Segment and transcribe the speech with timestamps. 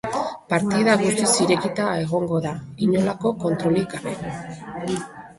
[0.51, 2.53] Partida guztiz irekita egon da,
[2.85, 4.33] inolako kontrolik gabe.